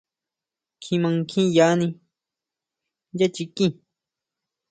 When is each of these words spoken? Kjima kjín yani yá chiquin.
Kjima 0.81 1.09
kjín 1.29 1.49
yani 1.57 1.87
yá 3.17 3.27
chiquin. 3.35 3.71